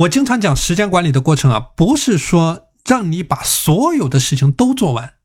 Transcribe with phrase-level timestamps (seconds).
[0.00, 5.16] 我经常讲时间管理的过程啊，不是说让你把所有的事情都做完，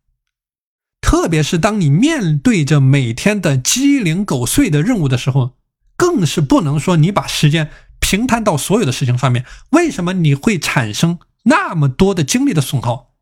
[1.00, 5.56] 特别是当你面对着每天的鸡零狗碎的任务的时候，
[5.96, 9.46] 更是不能说你把时间平摊到所有的事情上面。
[9.70, 13.16] 为什么你会产生那么多的精力的损耗？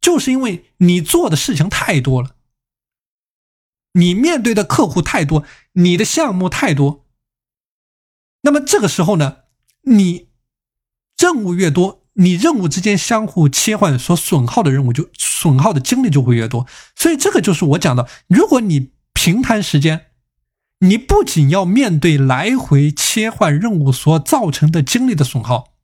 [0.00, 2.34] 就是因为你做的事情太多了，
[3.92, 5.44] 你面对的客户太多，
[5.74, 7.06] 你的项目太多。
[8.42, 9.36] 那么这个时候呢，
[9.82, 10.29] 你。
[11.20, 20.06] 任务越多，你任务之间相互切换所损耗的任务就损耗的精力就会越多，所以这个就是我讲的，如果你平摊时间，
[20.78, 25.74] 你不仅要面对来回切换任务所造成的精力的损耗，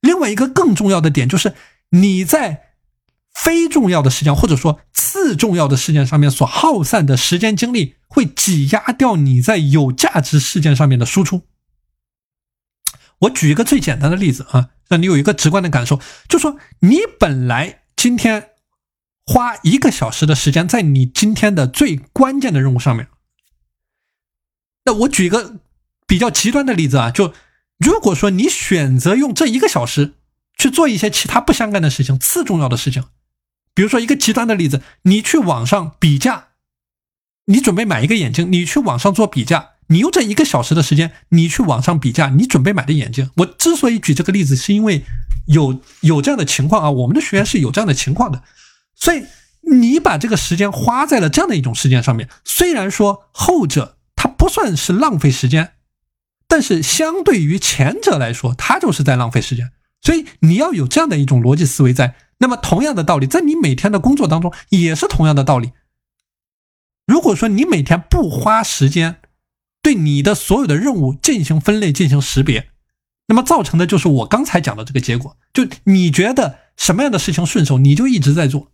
[0.00, 1.54] 另外一个更重要的点就是
[1.90, 2.62] 你在
[3.34, 11.42] 非重要的事件或者说次重要的事件上面所耗散的时间精力，会挤压掉你在有价值事件上面的输出。
[13.20, 18.50] 我举一个最简单的例子啊，让你有一个直观的感受，就说你本来今天
[19.26, 23.08] 花一个小时的时间在你今天的最关键的任务上面。
[24.84, 25.56] 那我举一个
[26.06, 27.34] 比较极端的例子啊，就
[27.76, 30.14] 如果说你选择用这一个小时
[30.56, 33.04] 去做一些其他不相干的事情、次重要的事情，
[33.74, 36.48] 比如说一个极端的例子，你去网上比价，
[37.46, 39.72] 你准备买一个眼镜，你去网上做比价。
[39.88, 43.30] 你用这一个小时的时间，你去网上比价，你准备买的眼镜。
[43.36, 45.04] 我之所以举这个例子，是因为
[45.46, 48.42] 有有这样的情况啊，我们的学员是有这样的情况的。
[48.94, 49.24] 所以
[49.62, 55.72] 你把这个时间花在了这样的一种事件上面，虽然说后者它不算是浪费时间，
[56.46, 59.70] 但是相对于前者来说，它就是在浪费时间。
[60.00, 62.14] 所以你要有这样的一种逻辑思维在。
[62.40, 65.72] 那么同样的道理，在你每天的工作当中也是同样的道理。
[67.04, 69.16] 如果说你每天不花时间，
[69.88, 72.68] 对你的所有的任务进行分类、进行识别，
[73.28, 75.38] 那么造成的就是我刚才讲的这个结果。
[75.54, 78.70] 就你觉得什么样的事情顺手，你就一直在做，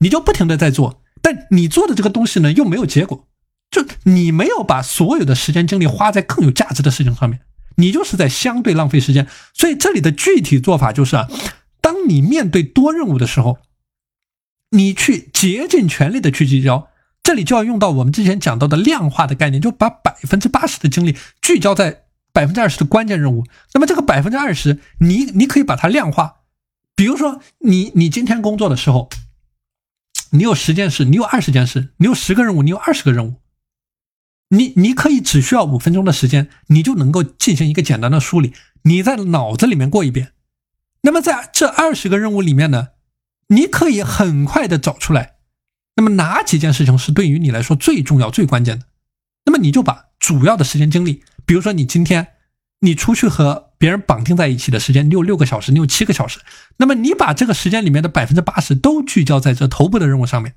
[0.00, 3.26] 你就不停的在做，但你做的这个东西呢，又没有结果，
[3.70, 7.40] 就你没有把所有的时间精力花在更有价值的事情上面，
[7.76, 9.26] 你就是在相对浪费时间。
[9.54, 11.26] 所以这里的具体做法就是啊，
[11.80, 13.56] 当你面对多任务的时候，
[14.72, 16.88] 你去竭尽全力的去聚焦。
[17.22, 23.44] 这里就要用到我们之前讲到的量化的概念，就把百分之八十的精力聚焦在百分之二十的关键任务。
[23.74, 26.38] 那么这个百分之二十，你你可以把它量化。
[26.96, 29.08] 比如说，你你今天工作的时候，
[30.30, 33.34] 你有十件事，你有二十件事，你有十个任务，你有二十个任务，
[34.48, 38.52] 你你可以只需要五分钟的时间，你就能够进行一个简单的梳理，
[38.82, 40.32] 你在脑子里面过一遍。
[41.02, 42.88] 那么在这二十个任务里面呢，
[43.48, 45.36] 你可以很快的找出来。
[45.96, 48.86] 那么哪几件事情是对于你来说最重要、最关键的？
[49.44, 52.28] 那么你就把主要的时间精力，比如说你今天
[52.80, 56.40] 你出去和别人绑定在一起的时间，你有六个小时，你有七个小时，
[56.76, 60.54] 那么你把这个时间里面的百分之八十都聚焦在这头部的任务上面，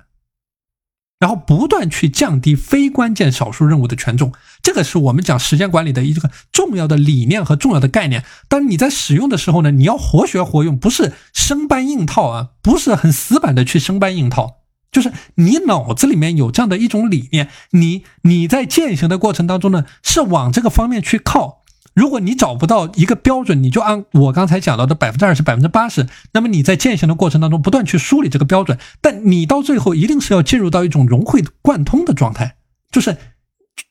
[1.18, 4.32] 然后不断去降低非关键少数任务的权重。
[4.62, 8.24] 这个是我们讲时间管理的一个重要的理念和重要的概念。
[8.48, 14.63] 当你在使用的时候呢，你要活学活用，不是生搬硬套啊，不是很死板的去生搬硬套。
[14.94, 21.64] 就是你脑子里面有这样的一种理念，你你在践行的过程当中呢，是往这个方面去靠。
[21.92, 32.54] 如果你找不到一个标准，你就按我刚才讲到的百分之二十、百分之八十，那么你在践行的过程当中不断去梳理这个标准，但你到最后一定是要进入到一种融会贯通的状态，
[32.90, 33.16] 就是。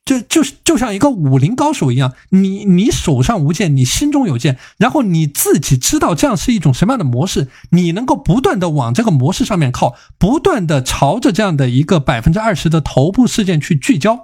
[0.05, 14.19] 就就就像一个武林高手一样，你你手上无剑，你心中有剑，然后你自己知道这样是一种什么样的模式，你能够不断的往这个模式上面靠，不断的朝着这样的一个百分之二十的头部事件去聚焦，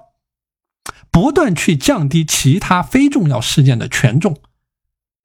[1.09, 4.37] 不断去降低其他非重要事件的权重，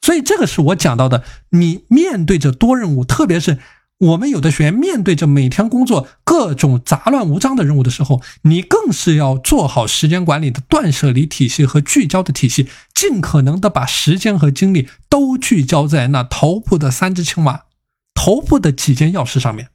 [0.03, 3.59] 所以这个是我讲到的，你面对着多任务，特别是。
[3.99, 17.65] 我们有的学员面对着每天工作各种杂乱无章的任务的时候，你更是要做好时间管理的断舍离体系和聚焦的体系，尽可能的把时间和精力都聚焦在那头部的三只青蛙、
[18.15, 19.69] 头部的几件要事上面。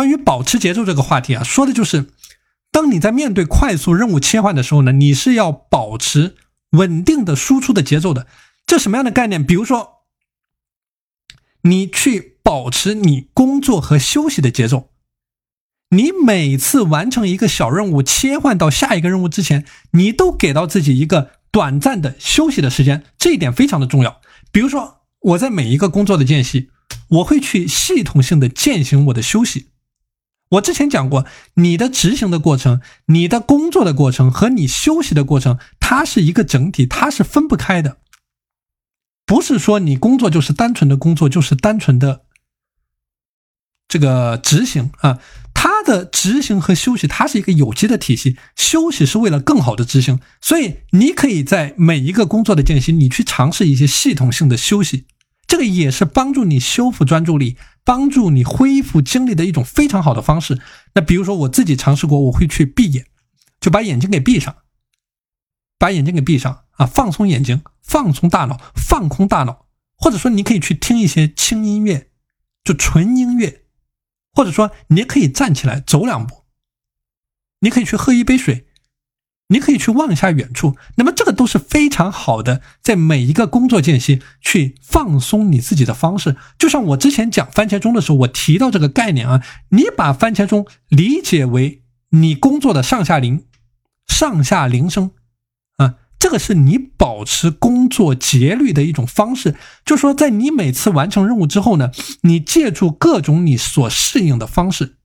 [0.00, 2.06] 关于保持节奏这个话题啊，说的就是，
[2.72, 6.36] 当你在面对快速任务切换的时候呢，你是要保持
[6.70, 8.26] 稳定的输出的节奏的。
[8.64, 9.44] 这什么样的概念？
[9.44, 10.06] 比如说，
[11.64, 14.88] 你去保持你工作和休息的节奏，
[15.90, 24.22] 你每次完成一个小任务，切换到下一个任务之前，你都给到自己一个短暂的休息的时间，这一点非常的重要。
[24.50, 26.70] 比如说，我在每一个工作的间隙，
[27.08, 29.69] 我会去系统性的践行我的休息。
[30.50, 37.98] 我之前讲过，你的执行的过程、你的工作的过程和你休息的过程，它是一个整体，它是分不开的。
[39.24, 42.22] 不是说你工作就是单纯的工作，就是单纯的
[43.86, 45.20] 这个执行啊。
[45.54, 48.36] 它的执行和休息，它是一个有机的体系。
[48.56, 55.06] 休息是为了更好的执行，所以你可以在每一个工作的间隙，你去尝试一些系统性的休息，
[55.46, 60.60] 这个也是帮助你修复专注力、帮助你恢复精力的一种非常好的方式。
[60.94, 63.06] 那比如说我自己尝试过，我会去闭眼，
[63.60, 64.56] 就把眼睛给闭上，
[65.78, 69.66] 把眼睛给闭上啊，放松眼睛，放松大脑，放空大脑，
[69.96, 72.10] 或者说你可以去听一些轻音乐，
[72.64, 73.64] 就纯音乐。
[74.32, 76.44] 或者说，你也可以站起来走两步，
[77.58, 78.68] 你可以去喝一杯水，
[79.50, 80.76] 你可以去望一下远处。
[80.96, 86.36] 那么，这个都是非常好的，在每一个工作间隙去放松你自己的方式。
[86.58, 93.44] 就像我之前讲番茄钟的时候，我提到这个概念啊，你把番茄钟理解为你工作的上下铃，
[94.06, 95.10] 上下铃声。
[95.76, 99.56] 啊这个是你保持工作节律的一种方式，
[99.86, 101.90] 就是说，在你每次完成任务之后呢，
[102.22, 104.96] 你借助各种你所适应的方式，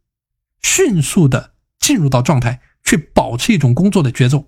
[0.62, 4.46] 迅速的进入到状态，去保持一种工作的节奏。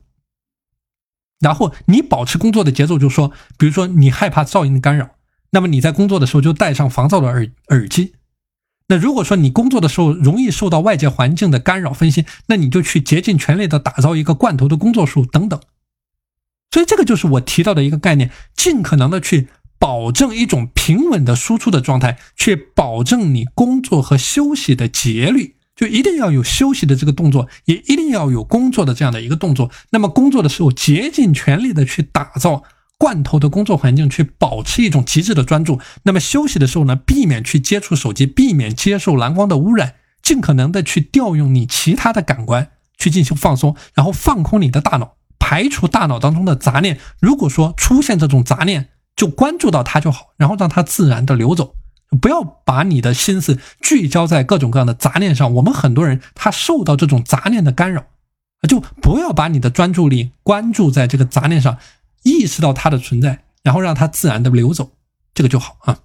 [1.39, 5.10] 然后你保持工作的节奏，就是说，比如说你害怕噪音的干扰，
[5.51, 8.13] 那么你在工作的时候就戴上防噪的耳耳机。
[8.88, 15.60] 那如果说你工作的时候容易受到外界环境的干扰分心，那你就去竭尽全力的打造一个罐头的工作树等等。
[16.72, 29.69] 所以这个就是我提到的一个概念，尽可能的去保证一种平稳的输出的状态，去保证你工作和休息的节律，就一定要有休息的这个动作，也一定要有工作的这样的一个动作。
[29.91, 32.63] 那么工作的时候，竭尽全力的去打造
[32.97, 35.79] 罐头的工作环境，去保持一种极致的专注。
[36.03, 39.94] 那么休息的时候呢，避免去接触手机，避免接受蓝光的污染，
[40.24, 45.13] 尽可能的去调用你其他的感官去进行放松，然后放空你的大脑。
[45.39, 51.75] 排除大脑当中的杂念，如果说出现这种杂念，就关注到它就好，然后让它自然的流走，
[52.21, 55.54] 不要把你的心思聚焦在各种各样的杂念上。
[55.56, 58.01] 我们很多人他受到这种杂念的干扰，
[58.62, 61.77] 啊就不要把你的专注力关注在这个杂念上，
[62.24, 64.92] 意识到它的存在，然后让它自然的流走，
[65.33, 66.00] 这个就好啊。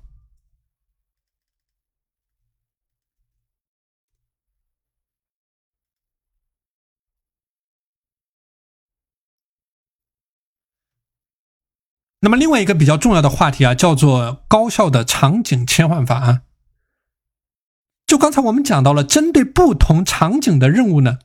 [12.24, 16.42] 那么另外一个比较重要的话题啊，叫做高效的场景切换法啊。
[18.06, 21.18] 就刚才我们讲到了，针对不同场景的任务呢，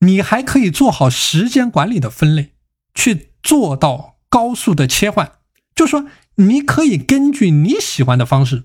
[0.00, 2.52] 你还可以做好时间管理的分类，
[2.94, 5.32] 去做到高速的切换。
[5.74, 8.64] 就说你可以根据你喜欢的方式，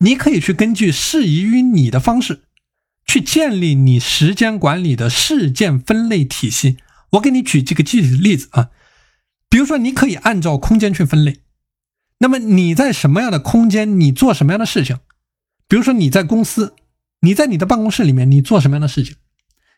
[0.00, 2.42] 你可以去根据适宜于你的方式，
[3.06, 6.76] 去建立你时间管理的事件分类体系。
[7.12, 8.68] 我给你举几个具体的例子啊。
[9.50, 11.38] 比如说，你可以按照空间去分类。
[12.20, 14.98] 那么你在什么样的空间，你做什么样的事情？
[15.68, 16.74] 比如说你在公司，
[17.20, 19.16] 你在你的办公室里面，你做什么样的事情？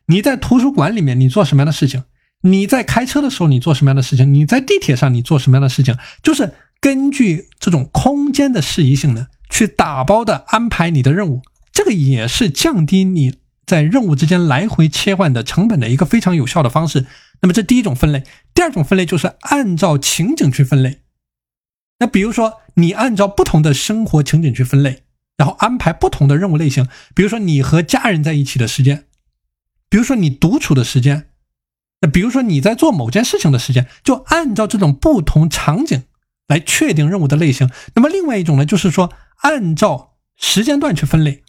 [0.06, 2.04] 你在图书馆里面，你做什么样的事情？
[2.42, 4.32] 你在开车的时候，你做什么样的事情？
[4.32, 5.96] 你在地铁上，你做什么样的事情？
[6.22, 11.42] 就是根据这种空间的适宜性呢，去打包的安排你的任务。
[11.72, 13.34] 这个也是降低你
[13.66, 17.06] 在任务之间来回切换的成本的一个非常有效的方式。
[17.42, 21.00] 那么这第一种分类，第二种分类就是按照情景去分类。
[21.98, 25.02] 那比如说，你按照不同的生活情景去分类，
[25.36, 26.88] 然后安排不同的任务类型。
[27.14, 29.06] 比如说，你和家人在一起的时间，
[29.88, 31.28] 比如说你独处的时间，
[32.00, 36.04] 那比如说你在做某件事情的时间，就按照这种不同场景
[36.48, 37.70] 来确定任务的类型。
[37.94, 41.44] 那么另外一种呢，就是说按照时间段去分类。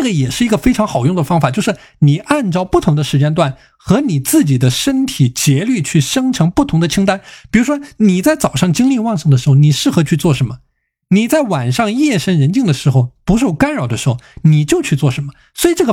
[0.00, 7.20] 这个也是一个非常好用的方法，就是你按照不同的时间段和你自己的身体节律去生成不同的清单。
[7.50, 10.60] 比如说你在早上精力旺盛的时候，你适合去做什么？
[11.10, 15.34] 你在晚上夜深人静的时候，不受干扰的时候，你就去做什么？
[15.52, 15.92] 所以这个